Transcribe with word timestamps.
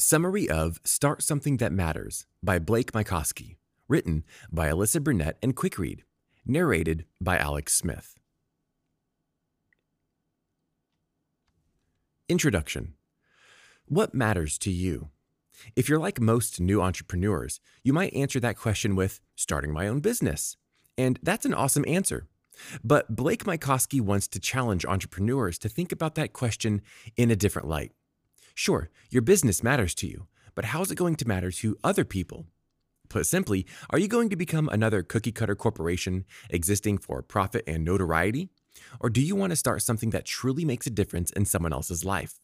Summary 0.00 0.48
of 0.48 0.80
Start 0.84 1.24
Something 1.24 1.56
That 1.56 1.72
Matters 1.72 2.24
by 2.40 2.60
Blake 2.60 2.92
Mycoskie. 2.92 3.56
Written 3.88 4.22
by 4.52 4.68
Alyssa 4.68 5.02
Burnett 5.02 5.36
and 5.42 5.56
Quickread. 5.56 6.02
Narrated 6.46 7.04
by 7.20 7.36
Alex 7.36 7.74
Smith. 7.74 8.14
Introduction 12.28 12.94
What 13.86 14.14
matters 14.14 14.56
to 14.58 14.70
you? 14.70 15.08
If 15.74 15.88
you're 15.88 15.98
like 15.98 16.20
most 16.20 16.60
new 16.60 16.80
entrepreneurs, 16.80 17.58
you 17.82 17.92
might 17.92 18.14
answer 18.14 18.38
that 18.38 18.56
question 18.56 18.94
with 18.94 19.18
starting 19.34 19.72
my 19.72 19.88
own 19.88 19.98
business. 19.98 20.56
And 20.96 21.18
that's 21.24 21.44
an 21.44 21.54
awesome 21.54 21.84
answer. 21.88 22.28
But 22.84 23.16
Blake 23.16 23.42
Mycoskie 23.42 24.00
wants 24.00 24.28
to 24.28 24.38
challenge 24.38 24.86
entrepreneurs 24.86 25.58
to 25.58 25.68
think 25.68 25.90
about 25.90 26.14
that 26.14 26.32
question 26.32 26.82
in 27.16 27.32
a 27.32 27.36
different 27.36 27.66
light. 27.66 27.90
Sure, 28.58 28.90
your 29.08 29.22
business 29.22 29.62
matters 29.62 29.94
to 29.94 30.08
you, 30.08 30.26
but 30.56 30.64
how's 30.64 30.90
it 30.90 30.96
going 30.96 31.14
to 31.14 31.28
matter 31.28 31.52
to 31.52 31.76
other 31.84 32.04
people? 32.04 32.44
Put 33.08 33.24
simply, 33.24 33.64
are 33.90 34.00
you 34.00 34.08
going 34.08 34.30
to 34.30 34.36
become 34.36 34.68
another 34.68 35.04
cookie 35.04 35.30
cutter 35.30 35.54
corporation 35.54 36.24
existing 36.50 36.98
for 36.98 37.22
profit 37.22 37.62
and 37.68 37.84
notoriety? 37.84 38.48
Or 38.98 39.10
do 39.10 39.20
you 39.20 39.36
want 39.36 39.50
to 39.50 39.56
start 39.56 39.82
something 39.82 40.10
that 40.10 40.24
truly 40.24 40.64
makes 40.64 40.88
a 40.88 40.90
difference 40.90 41.30
in 41.30 41.44
someone 41.44 41.72
else's 41.72 42.04
life? 42.04 42.40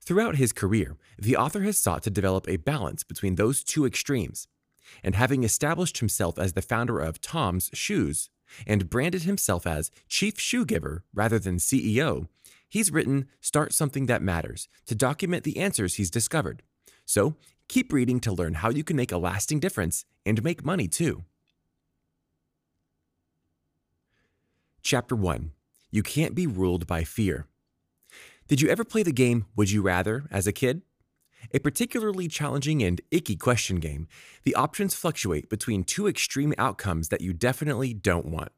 Throughout 0.00 0.36
his 0.36 0.54
career, 0.54 0.96
the 1.18 1.36
author 1.36 1.60
has 1.64 1.76
sought 1.76 2.02
to 2.04 2.10
develop 2.10 2.48
a 2.48 2.56
balance 2.56 3.04
between 3.04 3.34
those 3.34 3.62
two 3.62 3.84
extremes. 3.84 4.48
And 5.04 5.14
having 5.14 5.44
established 5.44 5.98
himself 5.98 6.38
as 6.38 6.54
the 6.54 6.62
founder 6.62 6.98
of 6.98 7.20
Tom's 7.20 7.68
Shoes 7.74 8.30
and 8.66 8.88
branded 8.88 9.24
himself 9.24 9.66
as 9.66 9.90
Chief 10.08 10.40
Shoe 10.40 10.64
Giver 10.64 11.04
rather 11.12 11.38
than 11.38 11.58
CEO, 11.58 12.28
He's 12.68 12.90
written 12.90 13.28
Start 13.40 13.72
Something 13.72 14.06
That 14.06 14.22
Matters 14.22 14.68
to 14.86 14.94
document 14.94 15.44
the 15.44 15.58
answers 15.58 15.94
he's 15.94 16.10
discovered. 16.10 16.62
So 17.04 17.36
keep 17.68 17.92
reading 17.92 18.20
to 18.20 18.32
learn 18.32 18.54
how 18.54 18.70
you 18.70 18.82
can 18.82 18.96
make 18.96 19.12
a 19.12 19.18
lasting 19.18 19.60
difference 19.60 20.04
and 20.24 20.42
make 20.42 20.64
money 20.64 20.88
too. 20.88 21.24
Chapter 24.82 25.16
1 25.16 25.52
You 25.90 26.02
Can't 26.02 26.34
Be 26.34 26.46
Ruled 26.46 26.86
by 26.86 27.04
Fear. 27.04 27.46
Did 28.48 28.60
you 28.60 28.68
ever 28.68 28.84
play 28.84 29.02
the 29.02 29.12
game 29.12 29.46
Would 29.56 29.70
You 29.70 29.82
Rather 29.82 30.24
as 30.30 30.46
a 30.46 30.52
kid? 30.52 30.82
A 31.52 31.60
particularly 31.60 32.26
challenging 32.26 32.82
and 32.82 33.00
icky 33.10 33.36
question 33.36 33.76
game, 33.76 34.08
the 34.44 34.54
options 34.56 34.94
fluctuate 34.94 35.48
between 35.48 35.84
two 35.84 36.08
extreme 36.08 36.52
outcomes 36.58 37.08
that 37.08 37.20
you 37.20 37.32
definitely 37.32 37.94
don't 37.94 38.26
want. 38.26 38.50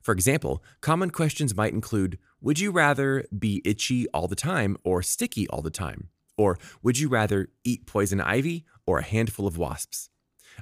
For 0.00 0.12
example, 0.12 0.62
common 0.80 1.10
questions 1.10 1.54
might 1.54 1.72
include 1.72 2.18
Would 2.40 2.60
you 2.60 2.70
rather 2.70 3.24
be 3.36 3.60
itchy 3.64 4.06
all 4.10 4.28
the 4.28 4.36
time 4.36 4.76
or 4.84 5.02
sticky 5.02 5.48
all 5.48 5.60
the 5.60 5.70
time? 5.70 6.10
Or 6.36 6.56
would 6.84 6.96
you 6.96 7.08
rather 7.08 7.48
eat 7.64 7.84
poison 7.84 8.20
ivy 8.20 8.64
or 8.86 8.98
a 8.98 9.04
handful 9.04 9.48
of 9.48 9.58
wasps? 9.58 10.08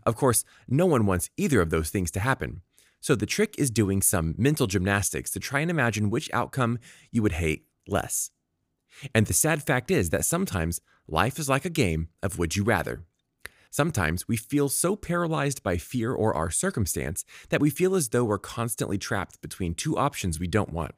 Of 0.07 0.17
course, 0.17 0.43
no 0.67 0.87
one 0.87 1.05
wants 1.05 1.29
either 1.37 1.61
of 1.61 1.69
those 1.69 1.91
things 1.91 2.11
to 2.13 2.21
happen. 2.21 2.63
So 3.01 3.15
the 3.15 3.27
trick 3.27 3.55
is 3.59 3.71
doing 3.71 4.01
some 4.01 4.35
mental 4.39 4.67
gymnastics 4.67 5.31
to 5.33 5.41
try 5.41 5.61
and 5.61 5.71
imagine 5.71 6.09
which 6.09 6.31
outcome 6.33 6.79
you 7.11 7.23
would 7.23 7.33
hate 7.33 7.67
less. 7.87 8.31
And 9.15 9.27
the 9.27 9.35
sad 9.35 9.63
fact 9.63 9.91
is 9.91 10.09
that 10.11 10.25
sometimes 10.25 10.81
life 11.07 11.39
is 11.39 11.49
like 11.49 11.67
a 11.67 11.71
game 11.71 12.09
of 12.23 12.39
would 12.39 12.57
you 12.57 12.65
rather. 12.65 13.05
Sometimes 13.71 14.27
we 14.27 14.39
feel 14.39 14.71
so 14.71 14.97
paralyzed 14.97 15.63
by 15.63 15.77
fear 15.77 16.11
or 16.11 16.35
our 16.35 16.51
circumstance 16.51 17.27
that 17.51 17.61
we 17.61 17.69
feel 17.69 17.95
as 17.95 18.09
though 18.09 18.25
we're 18.25 18.39
constantly 18.39 18.97
trapped 18.97 19.43
between 19.43 19.75
two 19.75 19.99
options 19.99 20.41
we 20.41 20.47
don't 20.47 20.73
want. 20.73 20.95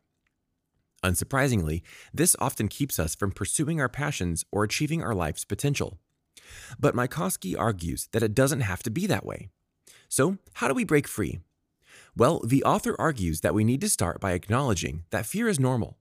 Unsurprisingly, 1.04 1.82
this 2.12 2.34
often 2.40 2.68
keeps 2.68 2.98
us 2.98 3.14
from 3.14 3.30
pursuing 3.30 3.80
our 3.80 3.88
passions 3.88 4.44
or 4.50 4.64
achieving 4.64 5.02
our 5.02 5.14
life's 5.14 5.44
potential. 5.44 5.98
But 6.78 6.94
Mycoskie 6.94 7.58
argues 7.58 8.08
that 8.12 8.22
it 8.22 8.34
doesn't 8.34 8.60
have 8.60 8.82
to 8.84 8.90
be 8.90 9.06
that 9.06 9.26
way. 9.26 9.48
So, 10.08 10.38
how 10.54 10.68
do 10.68 10.74
we 10.74 10.84
break 10.84 11.06
free? 11.06 11.40
Well, 12.16 12.40
the 12.44 12.64
author 12.64 12.96
argues 12.98 13.42
that 13.42 13.54
we 13.54 13.64
need 13.64 13.80
to 13.82 13.88
start 13.88 14.20
by 14.20 14.32
acknowledging 14.32 15.04
that 15.10 15.26
fear 15.26 15.48
is 15.48 15.60
normal. 15.60 15.98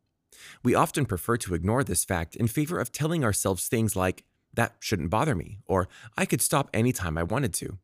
We 0.63 0.75
often 0.75 1.05
prefer 1.05 1.37
to 1.37 1.53
ignore 1.53 1.83
this 1.83 2.05
fact 2.05 2.35
in 2.35 2.47
favor 2.47 2.79
of 2.79 2.91
telling 2.91 3.23
ourselves 3.23 3.67
things 3.67 3.95
like, 3.95 4.23
that 4.53 4.75
shouldn't 4.79 5.11
bother 5.11 5.35
me, 5.35 5.59
or 5.67 5.87
I 6.17 6.25
could 6.25 6.41
stop 6.41 6.69
anytime 6.73 7.17
I 7.17 7.23
wanted 7.23 7.53
to. 7.55 7.77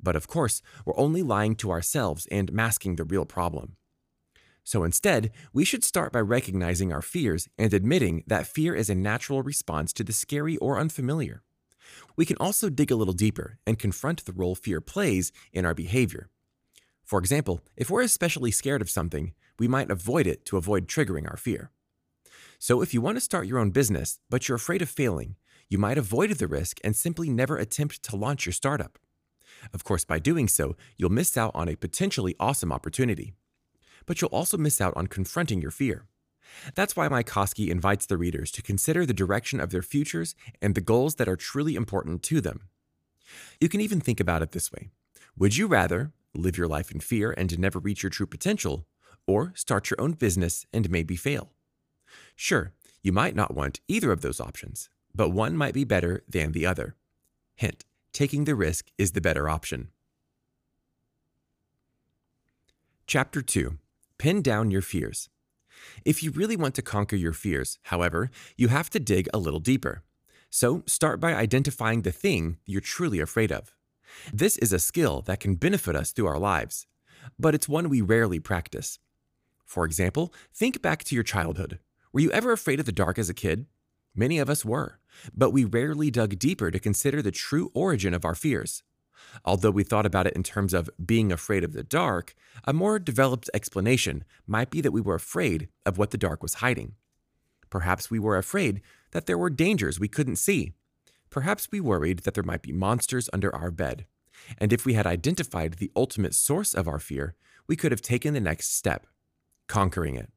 But 0.00 0.14
of 0.14 0.28
course, 0.28 0.62
we're 0.84 0.98
only 0.98 1.22
lying 1.22 1.56
to 1.56 1.70
ourselves 1.70 2.26
and 2.30 2.52
masking 2.52 2.96
the 2.96 3.04
real 3.04 3.24
problem. 3.24 3.76
So 4.66 4.82
instead, 4.82 5.30
we 5.52 5.64
should 5.64 5.84
start 5.84 6.12
by 6.12 6.18
recognizing 6.18 6.92
our 6.92 7.00
fears 7.00 7.48
and 7.56 7.72
admitting 7.72 8.24
that 8.26 8.48
fear 8.48 8.74
is 8.74 8.90
a 8.90 8.96
natural 8.96 9.40
response 9.40 9.92
to 9.92 10.02
the 10.02 10.12
scary 10.12 10.56
or 10.56 10.80
unfamiliar. 10.80 11.44
We 12.16 12.26
can 12.26 12.36
also 12.40 12.68
dig 12.68 12.90
a 12.90 12.96
little 12.96 13.14
deeper 13.14 13.60
and 13.64 13.78
confront 13.78 14.24
the 14.24 14.32
role 14.32 14.56
fear 14.56 14.80
plays 14.80 15.30
in 15.52 15.64
our 15.64 15.72
behavior. 15.72 16.30
For 17.04 17.20
example, 17.20 17.60
if 17.76 17.90
we're 17.90 18.02
especially 18.02 18.50
scared 18.50 18.82
of 18.82 18.90
something, 18.90 19.34
we 19.56 19.68
might 19.68 19.88
avoid 19.88 20.26
it 20.26 20.44
to 20.46 20.56
avoid 20.56 20.88
triggering 20.88 21.30
our 21.30 21.36
fear. 21.36 21.70
So, 22.58 22.82
if 22.82 22.92
you 22.92 23.00
want 23.00 23.18
to 23.18 23.20
start 23.20 23.46
your 23.46 23.60
own 23.60 23.70
business, 23.70 24.18
but 24.28 24.48
you're 24.48 24.56
afraid 24.56 24.82
of 24.82 24.88
failing, 24.88 25.36
you 25.68 25.78
might 25.78 25.96
avoid 25.96 26.30
the 26.30 26.48
risk 26.48 26.80
and 26.82 26.96
simply 26.96 27.30
never 27.30 27.56
attempt 27.56 28.02
to 28.02 28.16
launch 28.16 28.46
your 28.46 28.52
startup. 28.52 28.98
Of 29.72 29.84
course, 29.84 30.04
by 30.04 30.18
doing 30.18 30.48
so, 30.48 30.74
you'll 30.96 31.10
miss 31.10 31.36
out 31.36 31.52
on 31.54 31.68
a 31.68 31.76
potentially 31.76 32.34
awesome 32.40 32.72
opportunity. 32.72 33.34
But 34.06 34.20
you'll 34.20 34.30
also 34.30 34.56
miss 34.56 34.80
out 34.80 34.96
on 34.96 35.06
confronting 35.08 35.60
your 35.60 35.70
fear. 35.70 36.06
That's 36.74 36.96
why 36.96 37.08
Mycoskie 37.08 37.68
invites 37.68 38.06
the 38.06 38.16
readers 38.16 38.50
to 38.52 38.62
consider 38.62 39.04
the 39.04 39.12
direction 39.12 39.60
of 39.60 39.70
their 39.70 39.82
futures 39.82 40.34
and 40.62 40.74
the 40.74 40.80
goals 40.80 41.16
that 41.16 41.28
are 41.28 41.36
truly 41.36 41.74
important 41.74 42.22
to 42.24 42.40
them. 42.40 42.68
You 43.60 43.68
can 43.68 43.80
even 43.80 44.00
think 44.00 44.20
about 44.20 44.42
it 44.42 44.52
this 44.52 44.72
way 44.72 44.90
Would 45.36 45.56
you 45.56 45.66
rather 45.66 46.12
live 46.34 46.56
your 46.56 46.68
life 46.68 46.90
in 46.90 47.00
fear 47.00 47.34
and 47.36 47.58
never 47.58 47.78
reach 47.78 48.02
your 48.02 48.10
true 48.10 48.26
potential, 48.26 48.86
or 49.26 49.52
start 49.54 49.90
your 49.90 50.00
own 50.00 50.12
business 50.12 50.66
and 50.72 50.88
maybe 50.90 51.16
fail? 51.16 51.52
Sure, 52.34 52.72
you 53.02 53.12
might 53.12 53.34
not 53.34 53.54
want 53.54 53.80
either 53.88 54.12
of 54.12 54.20
those 54.20 54.40
options, 54.40 54.88
but 55.14 55.30
one 55.30 55.56
might 55.56 55.74
be 55.74 55.84
better 55.84 56.22
than 56.28 56.52
the 56.52 56.66
other. 56.66 56.94
Hint 57.56 57.84
taking 58.16 58.44
the 58.44 58.54
risk 58.54 58.86
is 58.96 59.12
the 59.12 59.20
better 59.20 59.46
option. 59.46 59.88
Chapter 63.06 63.42
2 63.42 63.76
Pin 64.18 64.40
Down 64.40 64.70
Your 64.70 64.80
Fears. 64.80 65.28
If 66.04 66.22
you 66.22 66.30
really 66.30 66.56
want 66.56 66.74
to 66.76 66.82
conquer 66.82 67.16
your 67.16 67.34
fears, 67.34 67.78
however, 67.84 68.30
you 68.56 68.68
have 68.68 68.88
to 68.90 68.98
dig 68.98 69.28
a 69.34 69.38
little 69.38 69.60
deeper. 69.60 70.04
So 70.48 70.82
start 70.86 71.20
by 71.20 71.34
identifying 71.34 72.00
the 72.00 72.12
thing 72.12 72.56
you're 72.64 72.80
truly 72.80 73.20
afraid 73.20 73.52
of. 73.52 73.74
This 74.32 74.56
is 74.56 74.72
a 74.72 74.78
skill 74.78 75.20
that 75.26 75.40
can 75.40 75.56
benefit 75.56 75.94
us 75.94 76.12
through 76.12 76.28
our 76.28 76.38
lives, 76.38 76.86
but 77.38 77.54
it's 77.54 77.68
one 77.68 77.90
we 77.90 78.00
rarely 78.00 78.40
practice. 78.40 78.98
For 79.66 79.84
example, 79.84 80.32
think 80.54 80.80
back 80.80 81.04
to 81.04 81.14
your 81.14 81.24
childhood. 81.24 81.78
Were 82.10 82.20
you 82.20 82.30
ever 82.30 82.52
afraid 82.52 82.80
of 82.80 82.86
the 82.86 82.92
dark 82.92 83.18
as 83.18 83.28
a 83.28 83.34
kid? 83.34 83.66
Many 84.14 84.38
of 84.38 84.48
us 84.48 84.64
were, 84.64 84.98
but 85.34 85.50
we 85.50 85.66
rarely 85.66 86.10
dug 86.10 86.38
deeper 86.38 86.70
to 86.70 86.78
consider 86.78 87.20
the 87.20 87.32
true 87.32 87.70
origin 87.74 88.14
of 88.14 88.24
our 88.24 88.34
fears. 88.34 88.82
Although 89.44 89.70
we 89.70 89.84
thought 89.84 90.06
about 90.06 90.26
it 90.26 90.34
in 90.34 90.42
terms 90.42 90.74
of 90.74 90.90
being 91.04 91.32
afraid 91.32 91.64
of 91.64 91.72
the 91.72 91.82
dark, 91.82 92.34
a 92.64 92.72
more 92.72 92.98
developed 92.98 93.50
explanation 93.54 94.24
might 94.46 94.70
be 94.70 94.80
that 94.80 94.92
we 94.92 95.00
were 95.00 95.14
afraid 95.14 95.68
of 95.84 95.98
what 95.98 96.10
the 96.10 96.18
dark 96.18 96.42
was 96.42 96.54
hiding. 96.54 96.94
Perhaps 97.70 98.10
we 98.10 98.18
were 98.18 98.36
afraid 98.36 98.80
that 99.12 99.26
there 99.26 99.38
were 99.38 99.50
dangers 99.50 99.98
we 99.98 100.08
couldn't 100.08 100.36
see. 100.36 100.72
Perhaps 101.30 101.68
we 101.70 101.80
worried 101.80 102.20
that 102.20 102.34
there 102.34 102.44
might 102.44 102.62
be 102.62 102.72
monsters 102.72 103.28
under 103.32 103.54
our 103.54 103.70
bed. 103.70 104.06
And 104.58 104.72
if 104.72 104.84
we 104.84 104.94
had 104.94 105.06
identified 105.06 105.74
the 105.74 105.90
ultimate 105.96 106.34
source 106.34 106.74
of 106.74 106.86
our 106.86 106.98
fear, 106.98 107.34
we 107.66 107.76
could 107.76 107.92
have 107.92 108.02
taken 108.02 108.34
the 108.34 108.40
next 108.40 108.74
step, 108.74 109.06
conquering 109.66 110.14
it. 110.14 110.30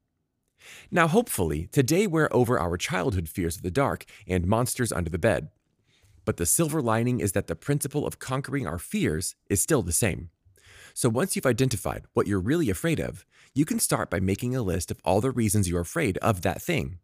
Now, 0.92 1.08
hopefully, 1.08 1.68
today 1.72 2.08
we're 2.08 2.30
over 2.32 2.60
our 2.60 2.78
childhood 2.78 3.30
fears 3.30 3.58
of 3.58 3.62
the 3.62 3.72
dark 3.72 4.06
and 4.28 4.46
monsters 4.46 4.92
under 4.92 5.10
the 5.10 5.18
bed. 5.18 5.50
But 6.30 6.38
the 6.38 6.46
silver 6.46 6.80
lining 6.80 7.22
is 7.22 7.32
that 7.32 7.48
the 7.48 7.56
principle 7.56 8.06
of 8.06 8.20
conquering 8.20 8.68
our 8.68 8.78
fears 8.78 9.36
is 9.50 9.64
still 9.64 9.82
the 9.82 9.92
same. 9.92 10.30
So 10.94 11.10
once 11.10 11.36
you've 11.36 11.48
identified 11.48 12.04
what 12.14 12.28
you're 12.28 12.40
really 12.40 12.70
afraid 12.70 13.00
of, 13.00 13.26
you 13.56 13.66
can 13.66 13.80
start 13.80 14.12
by 14.12 14.20
making 14.20 14.56
a 14.56 14.62
list 14.62 14.92
of 14.92 15.02
all 15.04 15.22
the 15.22 15.32
reasons 15.32 15.68
you're 15.68 15.82
afraid 15.82 16.20
of 16.20 16.44
that 16.44 16.62
thing. 16.62 17.00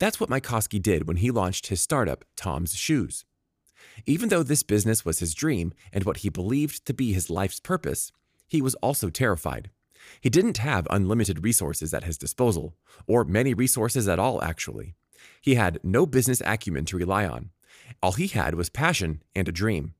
That's 0.00 0.18
what 0.18 0.28
Mycoskie 0.28 0.82
did 0.82 1.06
when 1.06 1.18
he 1.18 1.30
launched 1.30 1.68
his 1.68 1.80
startup, 1.80 2.24
Tom's 2.34 2.74
Shoes. 2.74 3.24
Even 4.06 4.28
though 4.28 4.42
this 4.42 4.64
business 4.64 5.04
was 5.04 5.20
his 5.20 5.34
dream 5.34 5.72
and 5.92 6.02
what 6.02 6.16
he 6.16 6.28
believed 6.28 6.84
to 6.86 6.92
be 6.92 7.12
his 7.12 7.30
life's 7.30 7.60
purpose, 7.60 8.10
he 8.48 8.60
was 8.60 8.74
also 8.82 9.08
terrified. 9.08 9.70
He 10.20 10.30
didn't 10.30 10.58
have 10.58 10.88
unlimited 10.90 11.44
resources 11.44 11.94
at 11.94 12.02
his 12.02 12.18
disposal, 12.18 12.74
or 13.06 13.22
many 13.22 13.54
resources 13.54 14.08
at 14.08 14.18
all, 14.18 14.42
actually. 14.42 14.96
He 15.40 15.54
had 15.54 15.78
no 15.84 16.06
business 16.06 16.42
acumen 16.44 16.86
to 16.86 16.96
rely 16.96 17.24
on. 17.24 17.50
All 18.02 18.12
he 18.12 18.28
had 18.28 18.54
was 18.54 18.68
passion 18.68 19.22
and 19.34 19.48
a 19.48 19.52
dream. 19.52 19.94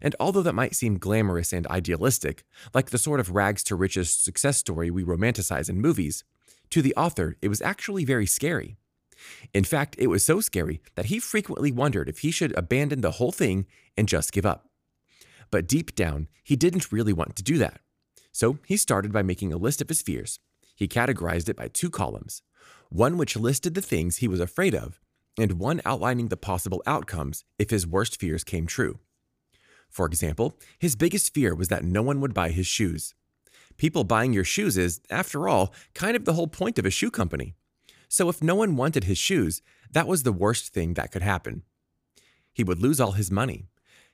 And 0.00 0.16
although 0.18 0.42
that 0.42 0.54
might 0.54 0.74
seem 0.74 0.98
glamorous 0.98 1.52
and 1.52 1.66
idealistic, 1.68 2.44
like 2.74 2.90
the 2.90 2.98
sort 2.98 3.20
of 3.20 3.30
rags 3.30 3.62
to 3.64 3.76
riches 3.76 4.10
success 4.10 4.56
story 4.56 4.90
we 4.90 5.04
romanticize 5.04 5.68
in 5.68 5.80
movies, 5.80 6.24
to 6.70 6.82
the 6.82 6.94
author 6.96 7.36
it 7.42 7.48
was 7.48 7.62
actually 7.62 8.04
very 8.04 8.26
scary. 8.26 8.76
In 9.54 9.64
fact, 9.64 9.96
it 9.98 10.08
was 10.08 10.24
so 10.24 10.40
scary 10.40 10.80
that 10.94 11.06
he 11.06 11.18
frequently 11.18 11.72
wondered 11.72 12.08
if 12.08 12.18
he 12.18 12.30
should 12.30 12.56
abandon 12.56 13.00
the 13.00 13.12
whole 13.12 13.32
thing 13.32 13.66
and 13.96 14.08
just 14.08 14.32
give 14.32 14.46
up. 14.46 14.68
But 15.50 15.68
deep 15.68 15.94
down, 15.94 16.28
he 16.42 16.56
didn't 16.56 16.92
really 16.92 17.12
want 17.12 17.36
to 17.36 17.42
do 17.42 17.58
that. 17.58 17.80
So 18.32 18.58
he 18.66 18.76
started 18.76 19.12
by 19.12 19.22
making 19.22 19.52
a 19.52 19.56
list 19.56 19.80
of 19.80 19.88
his 19.88 20.02
fears. 20.02 20.38
He 20.74 20.88
categorized 20.88 21.48
it 21.48 21.56
by 21.56 21.68
two 21.68 21.90
columns 21.90 22.42
one 22.88 23.16
which 23.16 23.36
listed 23.36 23.74
the 23.74 23.82
things 23.82 24.18
he 24.18 24.28
was 24.28 24.38
afraid 24.38 24.72
of, 24.72 25.00
and 25.38 25.60
one 25.60 25.80
outlining 25.84 26.28
the 26.28 26.36
possible 26.36 26.82
outcomes 26.86 27.44
if 27.58 27.70
his 27.70 27.86
worst 27.86 28.18
fears 28.18 28.44
came 28.44 28.66
true. 28.66 28.98
For 29.90 30.06
example, 30.06 30.58
his 30.78 30.96
biggest 30.96 31.32
fear 31.32 31.54
was 31.54 31.68
that 31.68 31.84
no 31.84 32.02
one 32.02 32.20
would 32.20 32.34
buy 32.34 32.50
his 32.50 32.66
shoes. 32.66 33.14
People 33.76 34.04
buying 34.04 34.32
your 34.32 34.44
shoes 34.44 34.76
is, 34.76 35.00
after 35.10 35.48
all, 35.48 35.74
kind 35.94 36.16
of 36.16 36.24
the 36.24 36.32
whole 36.32 36.48
point 36.48 36.78
of 36.78 36.86
a 36.86 36.90
shoe 36.90 37.10
company. 37.10 37.54
So 38.08 38.28
if 38.28 38.42
no 38.42 38.54
one 38.54 38.76
wanted 38.76 39.04
his 39.04 39.18
shoes, 39.18 39.62
that 39.90 40.06
was 40.06 40.22
the 40.22 40.32
worst 40.32 40.72
thing 40.72 40.94
that 40.94 41.12
could 41.12 41.22
happen. 41.22 41.62
He 42.52 42.64
would 42.64 42.80
lose 42.80 43.00
all 43.00 43.12
his 43.12 43.30
money. 43.30 43.66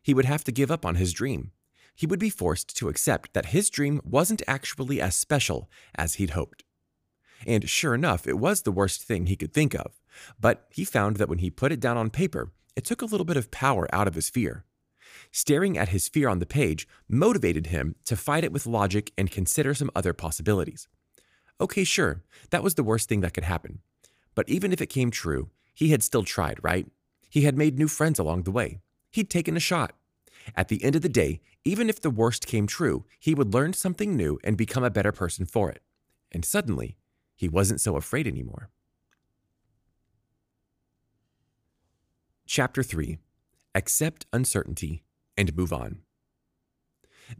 He 0.02 0.14
would 0.14 0.24
have 0.24 0.42
to 0.44 0.52
give 0.52 0.70
up 0.70 0.84
on 0.84 0.96
his 0.96 1.12
dream. 1.12 1.52
He 1.94 2.06
would 2.06 2.18
be 2.18 2.30
forced 2.30 2.76
to 2.76 2.88
accept 2.88 3.34
that 3.34 3.46
his 3.46 3.70
dream 3.70 4.00
wasn't 4.04 4.42
actually 4.48 5.00
as 5.00 5.14
special 5.14 5.70
as 5.94 6.14
he'd 6.14 6.30
hoped. 6.30 6.64
And 7.46 7.68
sure 7.68 7.94
enough, 7.94 8.26
it 8.26 8.38
was 8.38 8.62
the 8.62 8.72
worst 8.72 9.02
thing 9.02 9.26
he 9.26 9.36
could 9.36 9.52
think 9.52 9.74
of. 9.74 10.01
But 10.40 10.66
he 10.70 10.84
found 10.84 11.16
that 11.16 11.28
when 11.28 11.38
he 11.38 11.50
put 11.50 11.72
it 11.72 11.80
down 11.80 11.96
on 11.96 12.10
paper, 12.10 12.52
it 12.76 12.84
took 12.84 13.02
a 13.02 13.06
little 13.06 13.24
bit 13.24 13.36
of 13.36 13.50
power 13.50 13.86
out 13.92 14.08
of 14.08 14.14
his 14.14 14.30
fear. 14.30 14.64
Staring 15.30 15.78
at 15.78 15.90
his 15.90 16.08
fear 16.08 16.28
on 16.28 16.38
the 16.38 16.46
page 16.46 16.88
motivated 17.08 17.66
him 17.66 17.94
to 18.06 18.16
fight 18.16 18.44
it 18.44 18.52
with 18.52 18.66
logic 18.66 19.12
and 19.16 19.30
consider 19.30 19.74
some 19.74 19.90
other 19.94 20.12
possibilities. 20.12 20.88
Okay, 21.60 21.84
sure, 21.84 22.22
that 22.50 22.62
was 22.62 22.74
the 22.74 22.82
worst 22.82 23.08
thing 23.08 23.20
that 23.20 23.34
could 23.34 23.44
happen. 23.44 23.80
But 24.34 24.48
even 24.48 24.72
if 24.72 24.80
it 24.80 24.86
came 24.86 25.10
true, 25.10 25.50
he 25.74 25.90
had 25.90 26.02
still 26.02 26.24
tried, 26.24 26.58
right? 26.62 26.86
He 27.28 27.42
had 27.42 27.56
made 27.56 27.78
new 27.78 27.88
friends 27.88 28.18
along 28.18 28.42
the 28.42 28.50
way. 28.50 28.80
He'd 29.10 29.30
taken 29.30 29.56
a 29.56 29.60
shot. 29.60 29.92
At 30.56 30.68
the 30.68 30.82
end 30.82 30.96
of 30.96 31.02
the 31.02 31.08
day, 31.08 31.40
even 31.64 31.88
if 31.88 32.00
the 32.00 32.10
worst 32.10 32.46
came 32.46 32.66
true, 32.66 33.04
he 33.18 33.34
would 33.34 33.54
learn 33.54 33.72
something 33.72 34.16
new 34.16 34.38
and 34.42 34.56
become 34.56 34.82
a 34.82 34.90
better 34.90 35.12
person 35.12 35.46
for 35.46 35.70
it. 35.70 35.82
And 36.32 36.44
suddenly, 36.44 36.96
he 37.36 37.48
wasn't 37.48 37.80
so 37.80 37.96
afraid 37.96 38.26
anymore. 38.26 38.70
Chapter 42.54 42.82
3 42.82 43.16
Accept 43.74 44.26
Uncertainty 44.30 45.04
and 45.38 45.56
Move 45.56 45.72
On. 45.72 46.00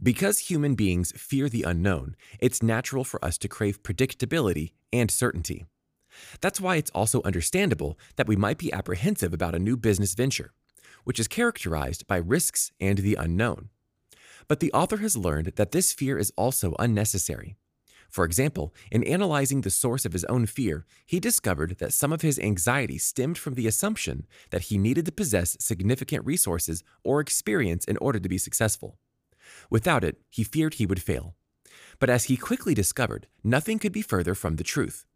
Because 0.01 0.49
human 0.49 0.73
beings 0.73 1.13
fear 1.15 1.47
the 1.49 1.61
unknown, 1.61 2.15
it's 2.39 2.63
natural 2.63 3.03
for 3.03 3.23
us 3.23 3.37
to 3.37 3.47
crave 3.47 3.83
predictability 3.83 4.71
and 4.91 5.11
certainty. 5.11 5.65
That's 6.41 6.59
why 6.59 6.77
it's 6.77 6.89
also 6.95 7.21
understandable 7.21 7.99
that 8.15 8.25
we 8.25 8.35
might 8.35 8.57
be 8.57 8.73
apprehensive 8.73 9.35
about 9.35 9.53
a 9.53 9.59
new 9.59 9.77
business 9.77 10.15
venture, 10.15 10.51
which 11.03 11.19
is 11.19 11.27
characterized 11.27 12.07
by 12.07 12.17
risks 12.17 12.71
and 12.79 12.97
the 12.97 13.13
unknown. 13.13 13.69
But 14.47 14.61
the 14.61 14.73
author 14.73 14.97
has 14.97 15.15
learned 15.15 15.53
that 15.57 15.73
this 15.73 15.93
fear 15.93 16.17
is 16.17 16.33
also 16.35 16.75
unnecessary. 16.79 17.55
For 18.13 18.25
example, 18.25 18.75
in 18.91 19.03
analyzing 19.05 19.61
the 19.61 19.71
source 19.71 20.05
of 20.05 20.13
his 20.13 20.23
own 20.25 20.45
fear, 20.45 20.85
he 21.03 21.19
discovered 21.19 21.77
that 21.79 21.93
some 21.93 22.13
of 22.13 22.21
his 22.21 22.37
anxiety 22.37 22.99
stemmed 22.99 23.39
from 23.39 23.55
the 23.55 23.65
assumption 23.65 24.27
that 24.51 24.65
he 24.65 24.77
needed 24.77 25.07
to 25.07 25.11
possess 25.11 25.57
significant 25.59 26.23
resources 26.23 26.83
or 27.03 27.19
experience 27.19 27.85
in 27.85 27.97
order 27.97 28.19
to 28.19 28.29
be 28.29 28.37
successful. 28.37 28.99
Without 29.71 30.03
it, 30.03 30.21
he 30.29 30.43
feared 30.43 30.75
he 30.75 30.85
would 30.85 31.01
fail. 31.01 31.33
But 31.97 32.11
as 32.11 32.25
he 32.25 32.37
quickly 32.37 32.75
discovered, 32.75 33.25
nothing 33.43 33.79
could 33.79 33.91
be 33.91 34.03
further 34.03 34.35
from 34.35 34.57
the 34.57 34.63
truth. 34.63 35.07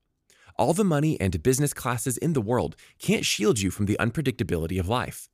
All 0.56 0.74
the 0.74 0.84
money 0.84 1.22
and 1.22 1.44
business 1.44 1.76
classes 1.76 2.18
in 2.18 2.34
the 2.34 2.42
world 2.42 2.76
can't 2.98 3.24
shield 3.24 3.60
you 3.60 3.70
from 3.70 3.86
the 3.86 3.98
unpredictability 4.00 4.80
of 4.80 4.90
life. 4.90 5.30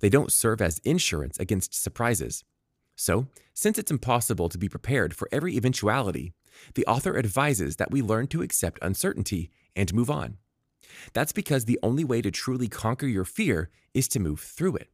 They 0.00 0.08
don't 0.08 0.32
serve 0.32 0.62
as 0.62 0.78
insurance 0.78 1.38
against 1.38 1.74
surprises. 1.74 2.42
So, 2.96 3.26
since 3.52 3.78
it's 3.78 3.90
impossible 3.90 4.48
to 4.48 4.56
be 4.56 4.70
prepared 4.70 5.14
for 5.14 5.28
every 5.30 5.56
eventuality, 5.56 6.32
the 6.74 6.86
author 6.86 7.18
advises 7.18 7.76
that 7.76 7.90
we 7.90 8.02
learn 8.02 8.26
to 8.28 8.42
accept 8.42 8.78
uncertainty 8.82 9.50
and 9.76 9.94
move 9.94 10.10
on. 10.10 10.38
That's 11.12 11.32
because 11.32 11.64
the 11.64 11.78
only 11.82 12.04
way 12.04 12.22
to 12.22 12.30
truly 12.30 12.68
conquer 12.68 13.06
your 13.06 13.24
fear 13.24 13.70
is 13.94 14.08
to 14.08 14.20
move 14.20 14.40
through 14.40 14.76
it. 14.76 14.90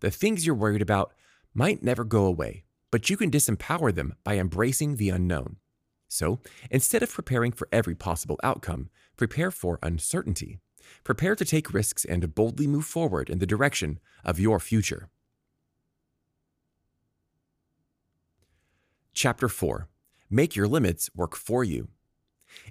The 0.00 0.10
things 0.10 0.44
you're 0.44 0.54
worried 0.54 0.82
about 0.82 1.12
might 1.54 1.82
never 1.82 2.04
go 2.04 2.24
away, 2.24 2.64
but 2.90 3.08
you 3.08 3.16
can 3.16 3.30
disempower 3.30 3.94
them 3.94 4.14
by 4.24 4.36
embracing 4.36 4.96
the 4.96 5.10
unknown. 5.10 5.56
So, 6.08 6.40
instead 6.70 7.02
of 7.02 7.12
preparing 7.12 7.52
for 7.52 7.68
every 7.72 7.94
possible 7.94 8.38
outcome, 8.42 8.90
prepare 9.16 9.50
for 9.50 9.78
uncertainty. 9.82 10.58
Prepare 11.04 11.36
to 11.36 11.44
take 11.44 11.72
risks 11.72 12.04
and 12.04 12.34
boldly 12.34 12.66
move 12.66 12.84
forward 12.84 13.30
in 13.30 13.38
the 13.38 13.46
direction 13.46 13.98
of 14.24 14.38
your 14.38 14.60
future. 14.60 15.08
Chapter 19.14 19.48
4 19.48 19.88
Make 20.34 20.56
your 20.56 20.66
limits 20.66 21.10
work 21.14 21.36
for 21.36 21.62
you. 21.62 21.88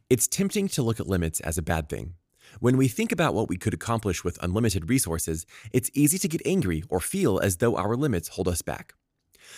It's 0.10 0.28
tempting 0.28 0.68
to 0.70 0.82
look 0.82 1.00
at 1.00 1.06
limits 1.06 1.40
as 1.42 1.60
a 1.60 1.62
bad 1.62 1.90
thing. 1.90 2.16
When 2.60 2.76
we 2.76 2.88
think 2.88 3.12
about 3.12 3.36
what 3.36 3.50
we 3.50 3.56
could 3.56 3.76
accomplish 3.76 4.24
with 4.24 4.42
unlimited 4.42 4.90
resources, 4.90 5.46
it's 5.72 5.92
easy 5.94 6.18
to 6.18 6.28
get 6.28 6.42
angry 6.44 6.84
or 6.90 7.00
feel 7.00 7.38
as 7.38 7.58
though 7.58 7.76
our 7.76 7.96
limits 7.96 8.30
hold 8.30 8.48
us 8.48 8.64
back. 8.64 8.96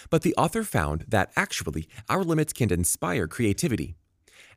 But 0.10 0.24
the 0.24 0.36
author 0.36 0.66
found 0.66 1.06
that 1.08 1.32
actually, 1.38 1.88
our 2.10 2.26
limits 2.26 2.52
can 2.52 2.74
inspire 2.74 3.26
creativity. 3.26 3.96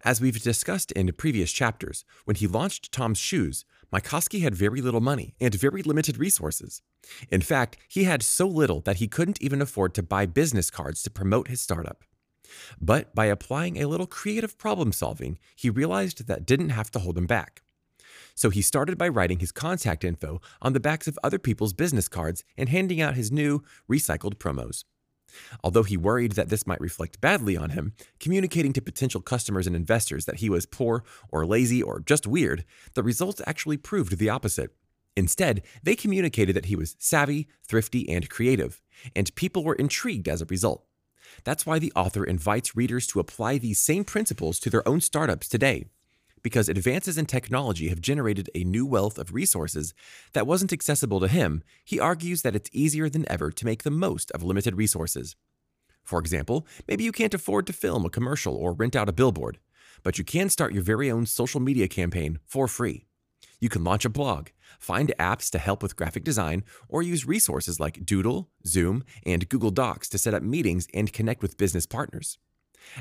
As 0.05 0.21
we've 0.21 0.43
discussed 0.43 0.91
in 0.91 1.13
previous 1.13 1.53
chapters, 1.53 2.05
when 2.25 2.35
he 2.35 2.49
launched 2.49 2.91
Tom's 2.91 3.19
Shoes, 3.19 3.65
Mycoskie 3.93 4.43
had 4.43 4.57
very 4.57 4.81
little 4.81 5.01
money 5.01 5.37
and 5.41 5.55
very 5.55 5.85
limited 5.85 6.19
resources. 6.19 6.83
In 7.31 7.43
fact, 7.43 7.77
he 7.89 8.03
had 8.03 8.25
so 8.25 8.49
little 8.49 8.81
that 8.81 8.97
he 8.97 9.07
couldn't 9.07 9.41
even 9.41 9.63
afford 9.63 9.95
to 9.95 10.03
buy 10.03 10.27
business 10.27 10.69
cards 10.69 11.01
to 11.05 11.11
promote 11.11 11.47
his 11.47 11.61
startup. 11.61 12.03
But 12.81 13.15
by 13.15 13.27
applying 13.27 13.77
a 13.77 13.89
little 13.89 14.07
creative 14.07 14.59
problem 14.59 14.93
solving, 14.93 15.39
he 15.55 15.71
realized 15.71 16.27
that 16.27 16.47
didn't 16.47 16.71
have 16.71 16.91
to 16.93 16.99
hold 16.99 17.19
him 17.19 17.27
back. 17.27 17.63
So 18.35 18.51
he 18.51 18.61
started 18.61 18.99
by 18.99 19.09
writing 19.09 19.39
his 19.39 19.53
contact 19.53 20.05
info 20.05 20.41
on 20.61 20.75
the 20.75 20.81
backs 20.81 21.09
of 21.09 21.19
other 21.25 21.39
people's 21.39 21.73
business 21.73 22.07
cards 22.07 22.45
and 22.57 22.69
handing 22.69 23.01
out 23.01 23.15
his 23.15 23.33
new, 23.33 23.65
recycled 23.91 24.35
promos. 24.35 24.85
Although 25.65 25.83
he 25.83 25.97
worried 25.97 26.33
that 26.33 26.49
this 26.49 26.67
might 26.67 26.81
reflect 26.81 27.21
badly 27.21 27.57
on 27.57 27.71
him, 27.71 27.95
communicating 28.21 28.73
to 28.75 28.83
potential 28.83 29.21
customers 29.21 29.67
and 29.67 29.75
investors 29.75 30.27
that 30.27 30.37
he 30.37 30.51
was 30.51 30.67
poor 30.67 31.03
or 31.31 31.47
lazy 31.47 31.83
or 31.83 32.01
just 32.01 32.27
weird, 32.27 32.65
the 32.95 33.03
results 33.03 33.43
actually 33.47 33.77
proved 33.77 34.19
the 34.19 34.31
opposite. 34.31 34.75
Instead, 35.17 35.63
they 35.83 35.97
communicated 35.97 36.55
that 36.55 36.67
he 36.67 36.77
was 36.77 36.95
savvy, 36.99 37.49
thrifty, 37.65 38.09
and 38.09 38.29
creative, 38.29 38.83
and 39.15 39.35
people 39.35 39.65
were 39.65 39.75
intrigued 39.75 40.29
as 40.29 40.43
a 40.43 40.47
result. 40.47 40.85
That's 41.45 41.67
why 41.67 41.79
the 41.79 41.93
author 41.97 42.25
invites 42.25 42.77
readers 42.77 43.07
to 43.09 43.21
apply 43.21 43.59
these 43.59 43.79
same 43.79 44.05
principles 44.05 44.59
to 44.61 44.71
their 44.71 44.87
own 44.89 45.01
startups 45.01 45.49
today. 45.49 45.87
Because 46.43 46.69
advances 46.69 47.19
in 47.19 47.27
technology 47.27 47.89
have 47.89 48.01
generated 48.01 48.51
a 48.55 48.63
new 48.63 48.87
wealth 48.87 49.19
of 49.19 49.35
resources 49.35 49.95
that 50.33 50.47
wasn't 50.47 50.73
accessible 50.73 51.19
to 51.21 51.29
him, 51.29 51.63
he 51.85 51.99
argues 51.99 52.43
that 52.43 52.55
it's 52.55 52.71
easier 52.73 53.09
than 53.09 53.31
ever 53.31 53.51
to 53.51 53.65
make 53.65 53.83
the 53.83 53.91
most 53.91 54.31
of 54.31 54.43
limited 54.43 54.77
resources. 54.77 55.35
For 56.05 56.21
example, 56.21 56.67
maybe 56.87 57.03
you 57.03 57.11
can't 57.11 57.35
afford 57.35 57.67
to 57.67 57.73
film 57.73 58.05
a 58.05 58.11
commercial 58.11 58.55
or 58.55 58.73
rent 58.73 58.95
out 58.95 59.09
a 59.09 59.13
billboard, 59.13 59.59
but 60.05 60.19
you 60.19 60.25
can 60.25 60.49
start 60.49 60.73
your 60.73 60.85
very 60.85 61.11
own 61.11 61.27
social 61.27 61.59
media 61.59 61.89
campaign 61.89 62.39
for 62.45 62.69
free. 62.69 63.06
You 63.61 63.69
can 63.69 63.85
launch 63.85 64.05
a 64.05 64.11
blog, 64.11 64.49
find 64.79 65.15
apps 65.19 65.51
to 65.51 65.59
help 65.59 65.83
with 65.83 65.97
graphic 65.97 66.25
design, 66.25 66.65
or 66.89 67.03
use 67.03 67.27
resources 67.27 67.81
like 67.81 68.05
Doodle, 68.05 68.51
Zoom, 68.67 69.05
and 69.25 69.49
Google 69.49 69.71
Docs 69.71 70.09
to 70.11 70.19
set 70.19 70.35
up 70.35 70.43
meetings 70.43 70.87
and 70.93 71.13
connect 71.13 71.43
with 71.43 71.57
business 71.57 71.87
partners. 71.87 72.39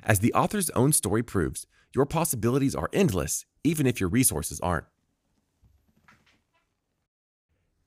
As 0.03 0.19
the 0.19 0.33
author's 0.33 0.69
own 0.71 0.93
story 0.93 1.24
proves, 1.24 1.67
your 1.93 2.05
possibilities 2.05 2.75
are 2.75 2.89
endless, 2.93 3.45
even 3.63 3.85
if 3.85 4.00
your 4.00 4.09
resources 4.09 4.59
aren't. 4.62 4.85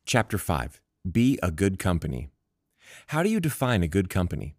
Chapter 0.05 0.39
5 0.39 0.81
Be 1.11 1.39
a 1.43 1.51
Good 1.51 1.79
Company. 1.79 2.31
How 3.09 3.23
do 3.23 3.29
you 3.29 3.41
define 3.41 3.83
a 3.83 3.89
good 3.89 4.09
company? 4.09 4.57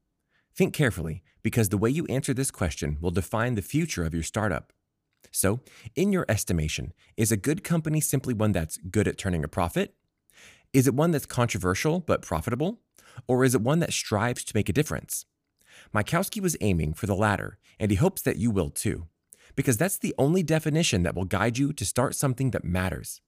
Think 0.55 0.73
carefully, 0.73 1.23
because 1.41 1.69
the 1.69 1.77
way 1.77 1.89
you 1.89 2.05
answer 2.05 2.33
this 2.33 2.51
question 2.51 2.97
will 3.01 3.11
define 3.11 3.55
the 3.55 3.61
future 3.61 4.05
of 4.05 4.13
your 4.13 4.23
startup. 4.23 4.73
So, 5.31 5.59
in 5.95 6.11
your 6.11 6.25
estimation, 6.27 6.93
is 7.15 7.31
a 7.31 7.37
good 7.37 7.63
company 7.63 8.01
simply 8.01 8.33
one 8.33 8.51
that's 8.51 8.77
good 8.77 9.07
at 9.07 9.17
turning 9.17 9.43
a 9.43 9.47
profit? 9.47 9.95
Is 10.73 10.87
it 10.87 10.95
one 10.95 11.11
that's 11.11 11.25
controversial 11.25 11.99
but 11.99 12.21
profitable? 12.21 12.79
Or 13.27 13.43
is 13.43 13.55
it 13.55 13.61
one 13.61 13.79
that 13.79 13.93
strives 13.93 14.43
to 14.45 14.55
make 14.55 14.69
a 14.69 14.73
difference? 14.73 15.25
Mycoskie 15.93 16.41
was 16.41 16.57
aiming 16.61 16.93
for 16.93 17.05
the 17.05 17.15
latter, 17.15 17.57
and 17.79 17.91
he 17.91 17.97
hopes 17.97 18.21
that 18.21 18.37
you 18.37 18.51
will 18.51 18.69
too, 18.69 19.07
because 19.55 19.77
that's 19.77 19.97
the 19.97 20.15
only 20.17 20.43
definition 20.43 21.03
that 21.03 21.15
will 21.15 21.25
guide 21.25 21.57
you 21.57 21.73
to 21.73 21.85
start 21.85 22.15
something 22.15 22.51
that 22.51 22.63
matters. 22.63 23.21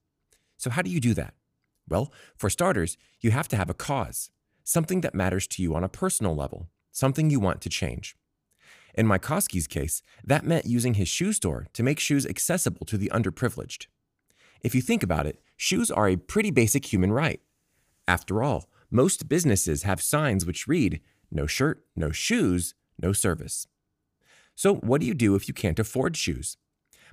So, 0.56 0.70
how 0.70 0.82
do 0.82 0.90
you 0.90 1.00
do 1.00 1.14
that? 1.14 1.34
Well, 1.88 2.12
for 2.36 2.48
starters, 2.48 2.96
you 3.20 3.32
have 3.32 3.48
to 3.48 3.56
have 3.56 3.70
a 3.70 3.74
cause, 3.74 4.30
something 4.64 5.00
that 5.00 5.14
matters 5.14 5.46
to 5.48 5.62
you 5.62 5.74
on 5.74 5.84
a 5.84 5.88
personal 5.88 6.34
level, 6.34 6.68
something 6.92 7.30
you 7.30 7.40
want 7.40 7.60
to 7.62 7.68
change. 7.68 8.16
In 8.94 9.06
Mycoskie's 9.06 9.66
case, 9.66 10.02
that 10.22 10.44
meant 10.44 10.66
using 10.66 10.94
his 10.94 11.08
shoe 11.08 11.32
store 11.32 11.66
to 11.72 11.82
make 11.82 11.98
shoes 11.98 12.26
accessible 12.26 12.84
to 12.86 12.98
the 12.98 13.10
underprivileged. 13.12 13.86
If 14.60 14.74
you 14.74 14.82
think 14.82 15.02
about 15.02 15.26
it, 15.26 15.42
shoes 15.56 15.90
are 15.90 16.08
a 16.08 16.16
pretty 16.16 16.50
basic 16.50 16.92
human 16.92 17.12
right. 17.12 17.40
After 18.06 18.42
all, 18.42 18.68
most 18.90 19.28
businesses 19.28 19.84
have 19.84 20.02
signs 20.02 20.44
which 20.44 20.68
read, 20.68 21.00
no 21.30 21.46
shirt, 21.46 21.84
no 21.96 22.10
shoes, 22.10 22.74
no 23.00 23.12
service. 23.12 23.66
So, 24.54 24.74
what 24.76 25.00
do 25.00 25.06
you 25.06 25.14
do 25.14 25.34
if 25.34 25.48
you 25.48 25.54
can't 25.54 25.78
afford 25.78 26.16
shoes? 26.16 26.58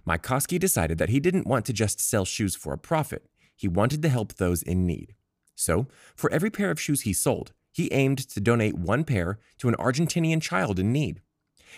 Mycoskie 0.05 0.59
decided 0.59 0.97
that 0.97 1.09
he 1.09 1.19
didn't 1.19 1.47
want 1.47 1.65
to 1.65 1.73
just 1.73 2.01
sell 2.01 2.25
shoes 2.25 2.55
for 2.55 2.73
a 2.73 2.77
profit, 2.77 3.29
he 3.55 3.67
wanted 3.67 4.01
to 4.01 4.09
help 4.09 4.35
those 4.35 4.61
in 4.61 4.85
need. 4.85 5.15
So, 5.55 5.87
for 6.15 6.31
every 6.31 6.49
pair 6.49 6.71
of 6.71 6.79
shoes 6.79 7.01
he 7.01 7.13
sold, 7.13 7.53
he 7.71 7.91
aimed 7.93 8.17
to 8.29 8.39
donate 8.39 8.77
one 8.77 9.03
pair 9.03 9.39
to 9.59 9.69
an 9.69 9.75
Argentinian 9.75 10.41
child 10.41 10.79
in 10.79 10.91
need. 10.91 11.21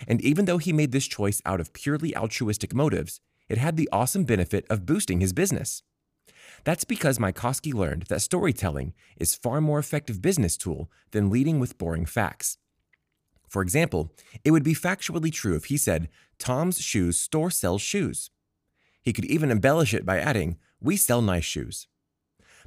And 0.06 0.20
even 0.20 0.44
though 0.44 0.58
he 0.58 0.72
made 0.72 0.92
this 0.92 1.06
choice 1.06 1.40
out 1.44 1.60
of 1.60 1.72
purely 1.72 2.16
altruistic 2.16 2.74
motives, 2.74 3.20
it 3.48 3.58
had 3.58 3.76
the 3.76 3.88
awesome 3.92 4.24
benefit 4.24 4.66
of 4.70 4.86
boosting 4.86 5.20
his 5.20 5.32
business. 5.32 5.82
That's 6.64 6.84
because 6.84 7.18
Mycoskie 7.18 7.74
learned 7.74 8.04
that 8.04 8.22
storytelling 8.22 8.94
is 9.16 9.34
far 9.34 9.60
more 9.60 9.78
effective 9.78 10.22
business 10.22 10.56
tool 10.56 10.90
than 11.10 11.30
leading 11.30 11.58
with 11.58 11.78
boring 11.78 12.06
facts. 12.06 12.58
For 13.48 13.62
example, 13.62 14.12
it 14.44 14.50
would 14.50 14.64
be 14.64 14.74
factually 14.74 15.32
true 15.32 15.54
if 15.54 15.66
he 15.66 15.76
said, 15.76 16.08
Tom's 16.38 16.80
Shoes 16.80 17.18
store 17.18 17.50
sells 17.50 17.82
shoes. 17.82 18.30
He 19.02 19.12
could 19.12 19.24
even 19.26 19.50
embellish 19.50 19.92
it 19.92 20.06
by 20.06 20.18
adding, 20.18 20.56
We 20.80 20.96
sell 20.96 21.20
nice 21.20 21.44
shoes. 21.44 21.88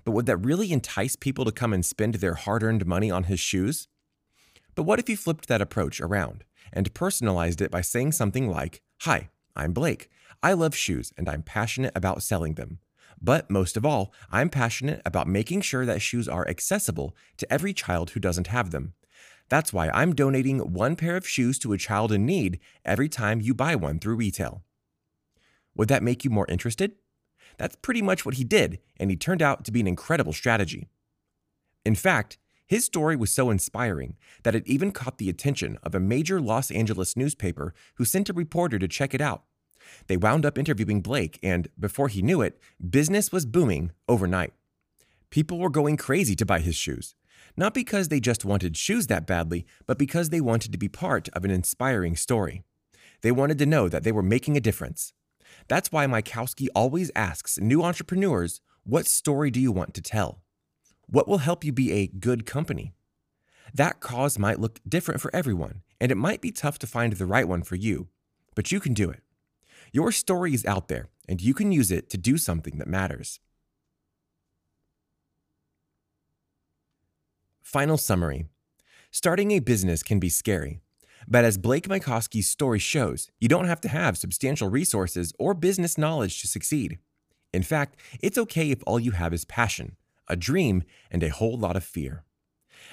But 0.03 0.11
would 0.11 0.27
that 0.27 0.37
really 0.37 0.71
entice 0.71 1.15
people 1.15 1.45
to 1.45 1.51
come 1.51 1.73
and 1.73 1.83
spend 1.83 2.15
their 2.15 2.35
hard 2.35 2.61
earned 2.61 2.85
money 2.85 3.09
on 3.09 3.23
his 3.23 3.39
shoes? 3.39 3.87
But 4.75 4.83
what 4.83 4.99
if 4.99 5.07
he 5.07 5.15
flipped 5.15 5.47
that 5.47 5.61
approach 5.61 5.99
around 5.99 6.43
and 6.75 6.93
personalized 6.93 7.61
it 7.61 7.71
by 7.71 7.81
saying 7.81 8.11
something 8.11 8.49
like, 8.49 8.81
Hi, 9.01 9.29
I'm 9.55 9.73
Blake. 9.73 10.09
I 10.43 10.53
love 10.53 10.75
shoes 10.75 11.13
and 11.17 11.27
I'm 11.27 11.41
passionate 11.41 11.93
about 11.95 12.21
selling 12.21 12.53
them. 12.53 12.79
But 13.21 13.49
most 13.49 13.77
of 13.77 13.85
all, 13.85 14.13
I'm 14.31 14.49
passionate 14.49 15.01
about 15.05 15.27
making 15.27 15.61
sure 15.61 15.85
that 15.85 16.01
shoes 16.01 16.27
are 16.27 16.47
accessible 16.47 17.15
to 17.37 17.51
every 17.51 17.73
child 17.73 18.11
who 18.11 18.19
doesn't 18.19 18.47
have 18.47 18.71
them. 18.71 18.93
That's 19.47 19.71
why 19.71 19.89
I'm 19.89 20.13
donating 20.13 20.73
one 20.73 20.95
pair 20.95 21.15
of 21.15 21.27
shoes 21.27 21.57
to 21.59 21.73
a 21.73 21.77
child 21.77 22.11
in 22.11 22.25
need 22.25 22.59
every 22.83 23.09
time 23.09 23.41
you 23.41 23.53
buy 23.53 23.75
one 23.75 23.99
through 23.99 24.15
retail. 24.15 24.63
Would 25.75 25.87
that 25.89 26.03
make 26.03 26.23
you 26.23 26.29
more 26.29 26.47
interested? 26.49 26.93
That's 27.57 27.75
pretty 27.77 28.01
much 28.01 28.25
what 28.25 28.35
he 28.35 28.43
did, 28.43 28.79
and 28.97 29.09
he 29.09 29.15
turned 29.15 29.41
out 29.41 29.63
to 29.65 29.71
be 29.71 29.79
an 29.79 29.87
incredible 29.87 30.33
strategy. 30.33 30.89
In 31.85 31.95
fact, 31.95 32.37
his 32.67 32.85
story 32.85 33.15
was 33.15 33.31
so 33.31 33.49
inspiring 33.49 34.15
that 34.43 34.55
it 34.55 34.67
even 34.67 34.91
caught 34.91 35.17
the 35.17 35.29
attention 35.29 35.77
of 35.83 35.93
a 35.93 35.99
major 35.99 36.41
Los 36.41 36.71
Angeles 36.71 37.15
newspaper 37.15 37.73
who 37.95 38.05
sent 38.05 38.29
a 38.29 38.33
reporter 38.33 38.79
to 38.79 38.87
check 38.87 39.13
it 39.13 39.21
out. 39.21 39.43
They 40.07 40.17
wound 40.17 40.45
up 40.45 40.57
interviewing 40.57 41.01
Blake, 41.01 41.39
and 41.43 41.67
before 41.79 42.07
he 42.07 42.23
knew 42.23 42.41
it, 42.41 42.59
business 42.89 43.31
was 43.31 43.45
booming 43.45 43.91
overnight. 44.07 44.53
People 45.29 45.59
were 45.59 45.69
going 45.69 45.97
crazy 45.97 46.35
to 46.35 46.45
buy 46.45 46.59
his 46.59 46.75
shoes, 46.75 47.13
not 47.55 47.73
because 47.73 48.07
they 48.07 48.19
just 48.19 48.45
wanted 48.45 48.77
shoes 48.77 49.07
that 49.07 49.27
badly, 49.27 49.65
but 49.85 49.99
because 49.99 50.29
they 50.29 50.41
wanted 50.41 50.71
to 50.71 50.77
be 50.77 50.89
part 50.89 51.29
of 51.29 51.45
an 51.45 51.51
inspiring 51.51 52.15
story. 52.15 52.63
They 53.21 53.31
wanted 53.31 53.59
to 53.59 53.65
know 53.65 53.89
that 53.89 54.03
they 54.03 54.11
were 54.11 54.23
making 54.23 54.57
a 54.57 54.61
difference. 54.61 55.13
That's 55.67 55.91
why 55.91 56.07
Mycoskie 56.07 56.67
always 56.73 57.11
asks 57.15 57.59
new 57.59 57.83
entrepreneurs, 57.83 58.61
what 58.83 59.05
story 59.07 59.51
do 59.51 59.59
you 59.59 59.71
want 59.71 59.93
to 59.95 60.01
tell? 60.01 60.41
What 61.07 61.27
will 61.27 61.39
help 61.39 61.63
you 61.63 61.71
be 61.71 61.91
a 61.91 62.07
good 62.07 62.45
company? 62.45 62.93
That 63.73 63.99
cause 63.99 64.39
might 64.39 64.59
look 64.59 64.79
different 64.87 65.21
for 65.21 65.35
everyone, 65.35 65.81
and 65.99 66.11
it 66.11 66.15
might 66.15 66.41
be 66.41 66.51
tough 66.51 66.79
to 66.79 66.87
find 66.87 67.13
the 67.13 67.25
right 67.25 67.47
one 67.47 67.63
for 67.63 67.75
you, 67.75 68.07
but 68.55 68.71
you 68.71 68.79
can 68.79 68.93
do 68.93 69.09
it. 69.09 69.21
Your 69.91 70.11
story 70.11 70.53
is 70.53 70.65
out 70.65 70.87
there, 70.87 71.09
and 71.27 71.41
you 71.41 71.53
can 71.53 71.71
use 71.71 71.91
it 71.91 72.09
to 72.09 72.17
do 72.17 72.37
something 72.37 72.77
that 72.77 72.87
matters. 72.87 73.39
Final 77.61 77.97
summary 77.97 78.45
Starting 79.11 79.51
a 79.51 79.59
business 79.59 80.03
can 80.03 80.19
be 80.19 80.29
scary. 80.29 80.81
But 81.27 81.45
as 81.45 81.57
Blake 81.57 81.87
Mycoskie's 81.87 82.47
story 82.47 82.79
shows, 82.79 83.29
you 83.39 83.47
don't 83.47 83.67
have 83.67 83.81
to 83.81 83.87
have 83.87 84.17
substantial 84.17 84.69
resources 84.69 85.33
or 85.39 85.53
business 85.53 85.97
knowledge 85.97 86.41
to 86.41 86.47
succeed. 86.47 86.99
In 87.53 87.63
fact, 87.63 87.95
it's 88.21 88.37
okay 88.37 88.71
if 88.71 88.83
all 88.85 88.99
you 88.99 89.11
have 89.11 89.33
is 89.33 89.45
passion, 89.45 89.95
a 90.27 90.35
dream, 90.35 90.83
and 91.11 91.23
a 91.23 91.29
whole 91.29 91.57
lot 91.57 91.75
of 91.75 91.83
fear. 91.83 92.23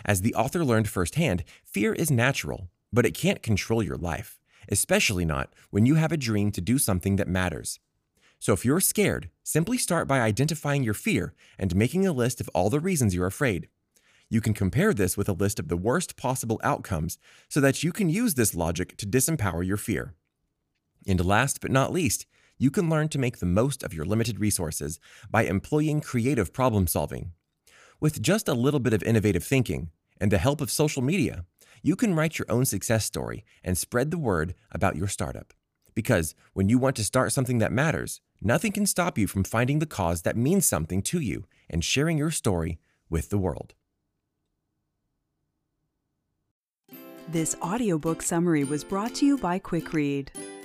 As 0.05 0.21
the 0.21 0.35
author 0.35 0.65
learned 0.65 0.89
firsthand, 0.89 1.45
fear 1.65 1.93
is 1.93 2.11
natural, 2.11 2.69
but 2.93 3.07
it 3.07 3.15
can't 3.15 3.43
control 3.43 3.83
your 3.83 3.97
life, 3.97 4.39
especially 4.69 5.25
not 5.25 5.53
when 5.71 5.87
you 5.87 5.97
have 5.97 6.13
a 6.13 6.17
dream 6.17 6.51
to 6.53 6.61
do 6.61 6.79
something 6.79 7.17
that 7.17 7.29
matters. 7.29 7.81
So 8.39 8.53
if 8.53 8.65
you're 8.65 8.81
scared, 8.81 9.31
simply 9.45 9.79
start 9.79 10.09
by 10.09 10.21
identifying 10.21 10.83
your 10.83 10.95
fear 10.95 11.33
and 11.59 11.77
making 11.77 12.07
a 12.07 12.13
list 12.13 12.41
of 12.41 12.49
all 12.49 12.71
the 12.71 12.81
reasons 12.81 13.15
you're 13.15 13.27
afraid. 13.27 13.69
You 14.29 14.41
can 14.41 14.55
compare 14.55 14.93
this 14.93 15.17
with 15.17 15.29
a 15.29 15.33
list 15.35 15.61
of 15.61 15.69
the 15.69 15.77
worst 15.77 16.17
possible 16.17 16.61
outcomes 16.65 17.19
so 17.49 17.61
that 17.61 17.83
you 17.83 17.93
can 17.93 18.09
use 18.09 18.35
this 18.35 18.55
logic 18.55 18.97
to 18.97 19.07
disempower 19.07 19.65
your 19.65 19.77
fear. 19.77 20.15
And 21.07 21.25
last 21.25 21.61
but 21.61 21.71
not 21.71 21.93
least, 21.93 22.27
you 22.63 22.71
can 22.71 22.89
learn 22.89 23.09
to 23.09 23.19
make 23.19 23.39
the 23.39 23.45
most 23.61 23.83
of 23.83 23.93
your 23.93 24.05
limited 24.05 24.39
resources 24.39 25.01
by 25.29 25.43
employing 25.43 26.01
creative 26.01 26.53
problem 26.53 26.87
solving. 26.87 27.33
With 27.99 28.23
just 28.23 28.47
a 28.47 28.55
little 28.55 28.79
bit 28.79 28.93
of 28.93 29.03
innovative 29.03 29.43
thinking 29.43 29.91
and 30.21 30.31
the 30.31 30.39
help 30.39 30.61
of 30.61 30.71
social 30.71 31.03
media, 31.03 31.45
you 31.83 31.97
can 31.97 32.15
write 32.15 32.39
your 32.39 32.47
own 32.49 32.65
success 32.65 33.05
story 33.05 33.45
and 33.65 33.77
spread 33.77 34.13
the 34.13 34.17
word 34.17 34.55
about 34.71 34.95
your 34.95 35.09
startup. 35.09 35.53
Because 35.93 36.37
when 36.53 36.69
you 36.69 36.79
want 36.79 36.95
to 36.97 37.05
start 37.05 37.33
something 37.33 37.59
that 37.59 37.73
matters, 37.73 38.21
nothing 38.41 38.71
can 38.71 38.87
stop 38.87 39.19
you 39.19 39.27
from 39.27 39.43
finding 39.43 39.81
the 39.81 39.85
cause 39.99 40.23
that 40.23 40.37
means 40.37 40.65
something 40.65 41.03
to 41.03 41.19
you 41.19 41.47
and 41.69 41.85
sharing 41.85 42.17
your 42.17 42.31
story 42.31 42.79
with 43.11 43.29
the 43.31 43.39
world. 43.39 43.75
This 47.27 47.57
audiobook 47.61 48.23
summary 48.23 48.63
was 48.63 48.85
brought 48.85 49.17
to 49.17 49.27
you 49.27 49.37
by 49.37 49.59
QuickRead. 49.59 50.29